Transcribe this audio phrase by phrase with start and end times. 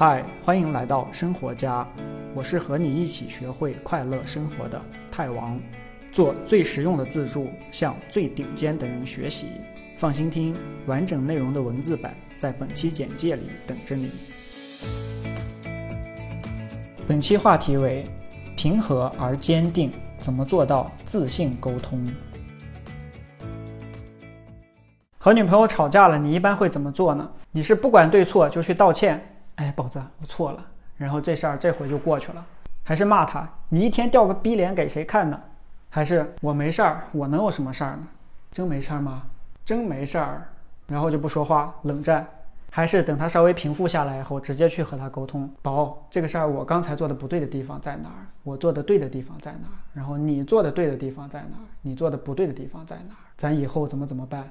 [0.00, 1.86] 嗨，欢迎来到生活家，
[2.34, 4.80] 我是和你一起学会快乐生活的
[5.12, 5.60] 泰王，
[6.10, 9.48] 做最实用的自助，向最顶尖的人学习。
[9.98, 14.10] 放心听，完整内容的文字版在本期简介里等着你。
[17.06, 18.06] 本期话题为
[18.56, 22.02] 平和而坚定，怎么做到自信沟通？
[25.18, 27.30] 和女朋友吵架了，你一般会怎么做呢？
[27.52, 29.29] 你是不管对错就去道歉？
[29.60, 30.66] 哎，宝子，我错了，
[30.96, 32.42] 然后这事儿这回就过去了。
[32.82, 35.38] 还是骂他，你一天掉个逼脸给谁看呢？
[35.90, 38.08] 还是我没事儿，我能有什么事儿呢？
[38.50, 39.24] 真没事儿吗？
[39.62, 40.48] 真没事儿，
[40.86, 42.26] 然后就不说话，冷战。
[42.70, 45.50] 还是等他稍微平复下来以后，直接去和他沟通。
[45.60, 48.24] 宝，这个事儿我刚才做的不对的地方在哪儿？
[48.42, 49.76] 我做的对的地方在哪儿？
[49.92, 51.68] 然后你做的对的地方在哪儿？
[51.82, 53.20] 你做的不对的地方在哪儿？
[53.36, 54.48] 咱以后怎么怎么办？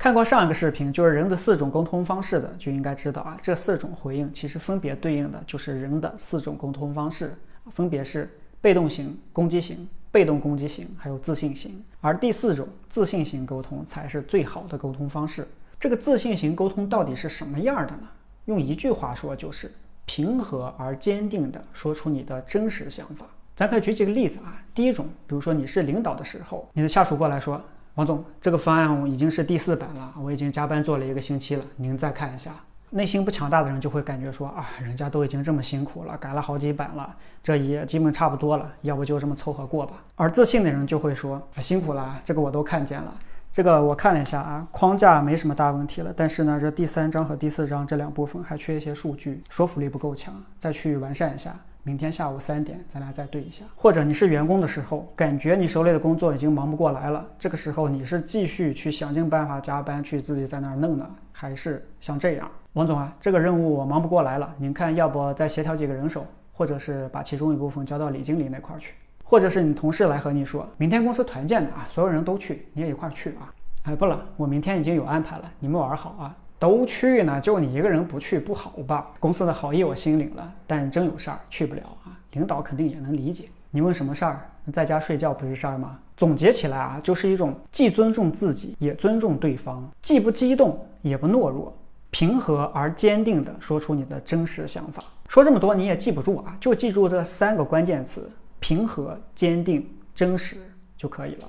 [0.00, 7.34] 看过上一个视频，就是人的四种沟通方式的，就应该知道啊，这四种回应其实分别对应的就是人的四种沟通方式，
[7.70, 8.26] 分别是
[8.62, 11.84] 被动型、攻击型、被动攻击型，还有自信型。
[12.00, 15.46] 而第四种自信型沟通才是最好的沟通方式。
[15.78, 18.08] 这个自信型沟通到底是什么样的呢？
[18.46, 19.70] 用一句话说，就是
[20.06, 23.26] 平和而坚定地说出你的真实想法。
[23.54, 24.62] 咱可以举几个例子啊。
[24.74, 27.62] 第一种，比如说你是领导的时候，你的下属过来说。
[27.96, 32.52] 王总，这个方案已经是第四版了，我已经加班做了一个星期了，您再看一下。
[32.92, 40.02] 内心不强大的人就会感觉说啊，人家都已经这么辛苦了，改了好几版了，这也基本差不多了，要不就这么凑合过吧。
[40.16, 43.14] 而自信的人就会说，辛苦了，这个我都看见了，
[43.52, 51.54] 这个我看了一下啊，框架没什么大问题了，但是呢，这第三章和第四章这两部分还缺一些数据，说服力不够强，再去完善一下。
[51.82, 53.64] 明天下午三点，咱俩再对一下。
[53.74, 68.92] 或者你是员工的时候，感觉你手里的工作已经忙不过来了，这个时候你是继续去想尽办法加班去自己在那儿弄呢，还是像这样，王总啊，这个任务我忙不过来了，您看要不再协调几个人手，或者是把其中一部分交到李经理那块儿去，
[69.24, 73.52] 或者是你同事来和你说，明天公司团建的啊，所有人都去，你也一块儿去啊。
[73.84, 76.36] 哎，不了，我明天已经有安排了，你们玩儿好啊。
[76.60, 79.10] 都去呢，就你一个人不去不好吧？
[79.18, 82.20] 公司的好意我心领了，但真有事儿去不了啊。
[82.32, 83.46] 领导肯定也能理解。
[83.70, 84.46] 你问什么事儿？
[84.70, 85.98] 在家睡觉不是事儿吗？
[86.18, 91.74] 总结起来啊，就是一种既尊重自己也尊重对方，既不激动也不懦弱，
[92.10, 95.02] 平和而坚定地说出你的真实想法。
[95.28, 100.58] 说这么多你也记不住啊，就记住这三个关键词：平和、坚定、真实
[100.94, 101.48] 就可以了。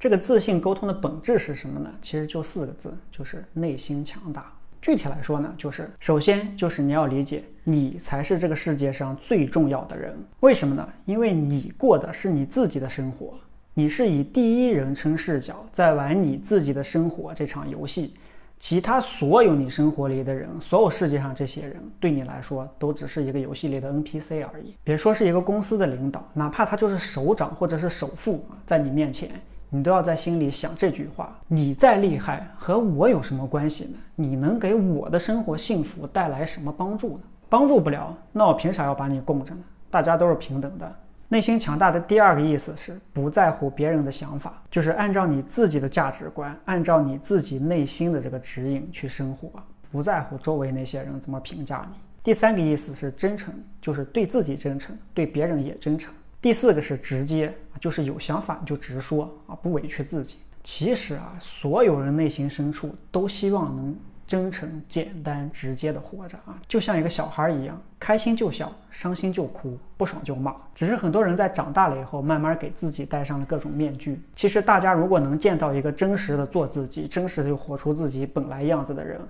[0.00, 1.90] 这个自信沟通的本质是什么呢？
[2.00, 4.50] 其实就四个字，就是内心强大。
[4.80, 10.16] 具体来说呢，就是首先就是你要理解，你才是这个世界上最重要的人。
[10.40, 10.88] 为什么呢？
[11.04, 13.34] 因为你过的是你自己的生活，
[13.74, 18.14] 你是以第一人称视角在玩你自己的生活这场游戏。
[18.58, 24.74] 其他所有你生活里的人，所有世界上这些人，对你来说都只是一个游戏里的 NPC 而已。
[24.82, 29.30] 别说是一个公司的领导，哪怕他就是首长或者是首富，在你面前。
[29.72, 33.96] 你都要在心里想这句话：你再厉害，和我有什么关系呢？
[34.16, 37.20] 你能给我的生活幸福带来什么帮助呢？
[37.48, 39.60] 帮助不了，那我凭啥要把你供着呢？
[39.88, 40.92] 大家都是平等的。
[41.28, 49.48] 内心强大的第二个意思是不在乎别人的想法，就是按照你自己的价值观，按照你自己内心的这个指引去生活，
[49.92, 51.96] 不在乎周围那些人怎么评价你。
[52.22, 56.12] 第三个意思是真诚，就是对自己真诚，对别人也真诚。
[56.40, 60.36] 第四个是直接，就是有想法就直说啊，不委屈自己。
[60.62, 63.94] 其实啊，所有人内心深处都希望能
[64.26, 70.54] 真诚、简单、直接的活着啊，就像一个小孩一样，开心就笑，伤心就哭，不爽就骂。
[70.74, 74.18] 只是很多人在长大了以后，慢慢给自己戴上了各种面具。
[74.34, 79.20] 其实大家如果能见到一个真实的做自己、真实的就活出自己本来样子的人，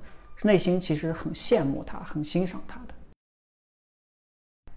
[0.42, 2.94] 内心其实很羡慕他，很欣赏他的。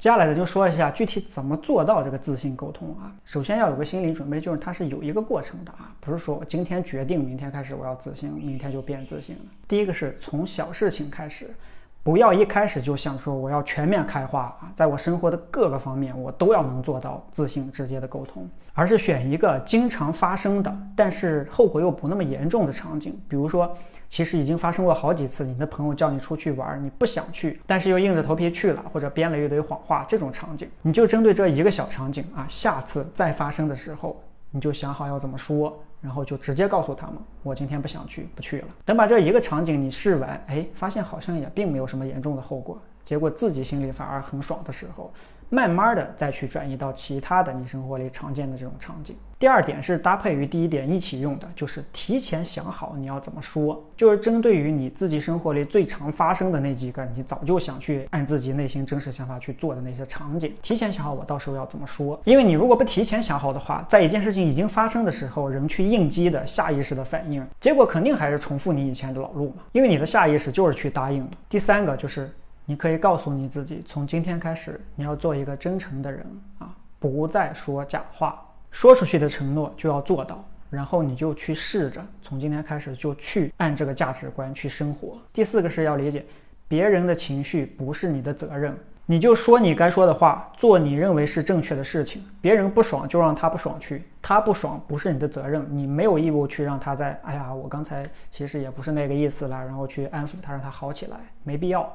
[0.04, 3.10] 接下来的就说一下具体怎么做到这个自信沟通啊。
[3.24, 9.42] 首先要有个心理准备，就是它是有一个过程的啊，不是说我今天决定，明天开始我要自信，明天就变自信了。
[9.66, 11.56] 第一个是从小事情开始，
[12.04, 23.76] 不要一开始就想说我要全面开花啊，在我生活的各个方面我都要能做到自信直接的沟通，而是选一个经常发生的，但是后果又不那么严重的场景，比如说。
[24.10, 38.68] 其实已经发生过好几次，你的朋友叫你出去玩，你不想去，但是又硬着头皮去了，或者编了一堆谎话，这种场景，你就针对这一个小场景啊，下次再发生的时候，你就想好要怎么说，然后就直接告诉他们，我今天不想去，不去了。
[38.84, 45.14] 等把这一个场景你试完，哎，发现好像也并没有什么严重的后果，结果自己心里反而很爽的时候，
[45.54, 49.16] 慢慢的再去转移到其他的你生活里常见的这种场景。
[49.38, 62.20] 第二点是搭配于第一点一起用的，就是提前想好你要怎么说，就是针对于你自己生活里最常发生的那几个，你早就想去按自己内心真实想法去做的那些场景，提前想好我到时候要怎么说。
[62.24, 69.64] 因为你如果不提前想好的话，在一件事情已经发生的时候，人去应激的下意识的反应，结果肯定还是重复你以前的老路嘛。
[69.74, 71.32] 因为你的下意识就是去答应的。
[71.50, 72.34] 第三个就是
[72.66, 76.26] 你可以告诉你自己，从今天开始你要做一个真诚的人
[76.60, 78.42] 啊，不再说假话。
[78.72, 85.18] 说出去的承诺就要做到，然后你就去试着从今天开始就去按这个价值观去生活。
[85.32, 86.26] 第四个是要理解，
[86.68, 88.76] 别人的情绪不是你的责任，
[89.06, 92.24] 你就说你该说的话，做你认为是正确的事情。
[92.42, 97.20] 别人不爽就让他不爽去，他不爽不是你的责任，你没有义务去让他在。
[97.24, 98.02] 哎呀，我刚才
[98.32, 101.94] 其实也不是那个意思了，然后去安抚他，让他好起来，没必要。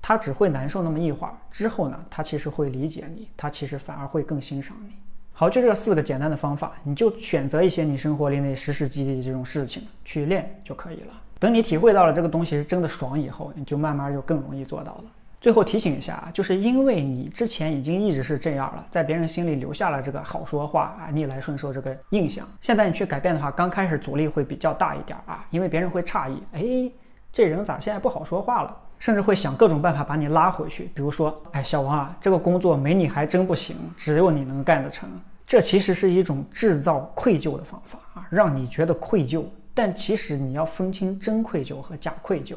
[0.00, 4.92] 他只会难受那么一会儿，之后呢，他其实会理解你，他其实反而会更欣赏你。
[5.32, 11.12] 好，就这四个简单的方法，你就选择一些你生活里那实实际际这种事情去练就可以了。
[11.38, 15.04] 等你体会到了这个东西是真的爽以后，你就慢慢就更容易做到了。
[15.38, 26.90] 最后提醒一下啊，就是因为你之前已经一直是这样了，在别人心里留下了这个好说话啊、逆来顺受这个印象，现在你去改变的话，刚开始阻力会比较大一点啊，因为别人会诧异，哎，
[27.30, 28.74] 这人咋现在不好说话了？
[28.98, 35.08] 甚至会想各种办法把你拉回去，比如说，哎，小王啊，这个工作没你还真不行，只有你能干得成。
[35.46, 39.44] 这其实是一种制造愧疚的方法啊，让你觉得愧疚。
[39.74, 42.56] 但其实你要分清真愧疚和假愧疚，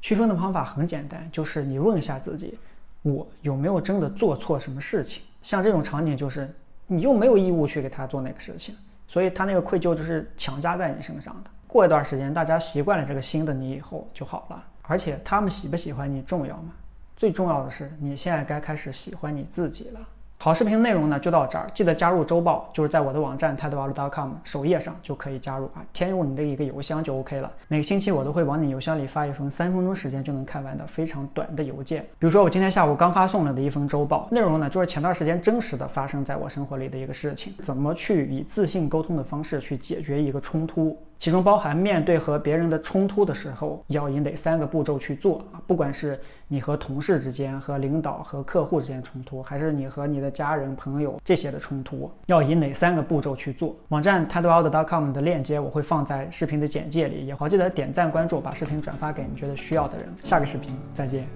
[0.00, 2.58] 区分的方法很简单，就是你问一下自己，
[3.02, 5.22] 我有没有真的做错什么事情？
[5.42, 6.54] 像这种场景，就是
[6.86, 8.76] 你又没有义务去给他做那个事情，
[9.08, 11.50] 所以他那个愧疚就是强加在你身上的。
[11.66, 14.62] 过一段时间，大家习惯了这个新的你以后就好了。
[14.88, 16.72] 而且他们喜不喜欢你重要吗？
[17.16, 20.00] 最重要的是，你现在该开始喜欢你自己了。
[20.40, 27.50] 好视频内容呢就到这儿，记得加入周报，就是在我的网站 t e d w a l d c o m 首页上就可以加入啊，填入你的一个邮箱就 OK 了。
[27.66, 32.02] 每个星期我都会往你邮箱里发一封三分钟时间就能看完的非常短的邮件。
[32.20, 40.96] 比如说我今天下午刚发送了的一封周报，内容呢就是前段时间真实的发生在我生活里的一个事情，怎么去以自信沟通的方式去解决一个冲突。
[41.18, 45.60] 其中包含面对和别人的冲突的时候，要以哪三个步骤去做啊？
[45.66, 53.74] 不管是你和同事之间、和领导、和客户之间冲突，还是你和你的家人、朋友这些的冲突，要以哪三个步骤去做？
[53.88, 60.06] 网站 t i d w o l d c o m 的链接我会放在视频的简介里，也好记得点赞、关注，把视频转发给你觉得需要的人。
[60.22, 61.26] 下个视频再见！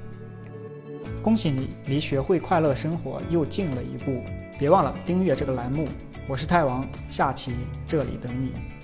[1.25, 4.23] 恭喜你离学会快乐生活又近了一步，
[4.61, 5.89] 别忘了订阅这个栏目。
[6.29, 7.53] 我是泰王，下期
[7.85, 8.82] 这里等你。